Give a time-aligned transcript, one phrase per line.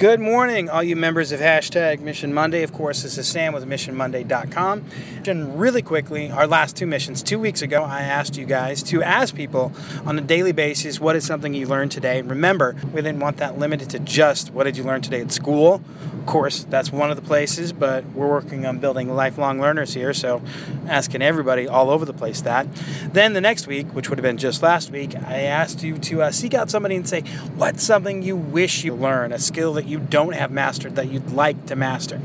[0.00, 2.62] Good morning, all you members of hashtag Mission Monday.
[2.62, 4.86] Of course, this is Sam with MissionMonday.com.
[5.26, 7.22] And really quickly, our last two missions.
[7.22, 9.74] Two weeks ago, I asked you guys to ask people
[10.06, 12.22] on a daily basis what is something you learned today.
[12.22, 15.82] Remember, we didn't want that limited to just what did you learn today at school.
[16.20, 20.12] Of course, that's one of the places, but we're working on building lifelong learners here,
[20.12, 20.42] so
[20.86, 22.66] asking everybody all over the place that.
[23.12, 26.22] Then the next week, which would have been just last week, I asked you to
[26.22, 27.22] uh, seek out somebody and say,
[27.56, 31.32] what's something you wish you learned, a skill that you don't have mastered that you'd
[31.32, 32.20] like to master.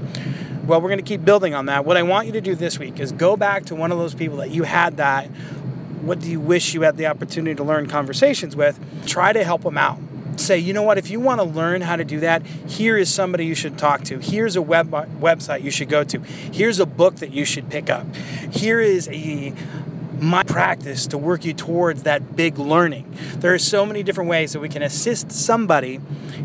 [0.65, 1.85] Well, we're going to keep building on that.
[1.85, 4.15] What I want you to do this week is go back to one of those
[4.15, 5.27] people that you had that.
[6.01, 8.79] What do you wish you had the opportunity to learn conversations with?
[9.05, 9.99] Try to help them out
[10.39, 13.13] say, you know what, if you want to learn how to do that, here is
[13.13, 14.19] somebody you should talk to.
[14.19, 16.19] Here's a web website you should go to.
[16.19, 18.05] Here's a book that you should pick up.
[18.51, 19.53] Here is a
[20.19, 23.13] my practice to work you towards that big learning.
[23.35, 25.99] There are so many different ways that we can assist somebody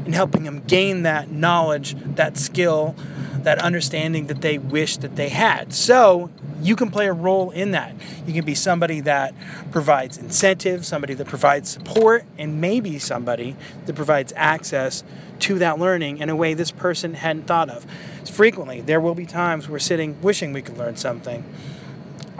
[0.04, 2.94] in helping them gain that knowledge, that skill,
[3.42, 5.72] that understanding that they wish that they had.
[5.72, 6.30] So
[6.62, 7.94] you can play a role in that.
[8.26, 9.34] You can be somebody that
[9.70, 15.02] provides incentive, somebody that provides support, and maybe somebody that provides access
[15.40, 17.86] to that learning in a way this person hadn't thought of.
[18.28, 21.44] Frequently, there will be times we're sitting wishing we could learn something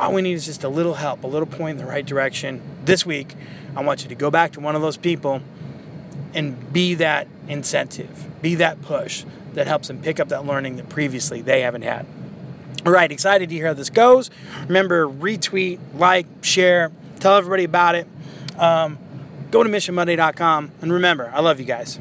[0.01, 2.63] all we need is just a little help, a little point in the right direction.
[2.85, 3.35] This week,
[3.77, 5.43] I want you to go back to one of those people
[6.33, 10.89] and be that incentive, be that push that helps them pick up that learning that
[10.89, 12.07] previously they haven't had.
[12.87, 14.31] All right, excited to hear how this goes.
[14.67, 18.07] Remember, retweet, like, share, tell everybody about it.
[18.59, 18.99] Um,
[19.51, 20.71] go to missionmonday.com.
[20.81, 21.99] And remember, I love you guys.